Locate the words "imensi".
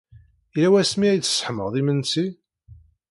1.81-2.27